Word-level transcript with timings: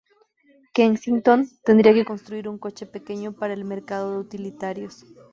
Kensington 0.73 1.47
tendría 1.63 1.93
que 1.93 2.05
construir 2.05 2.49
un 2.49 2.57
coche 2.57 2.87
pequeño 2.87 3.33
para 3.33 3.53
el 3.53 3.63
mercado 3.65 4.11
de 4.13 4.17
utilitarios. 4.17 5.05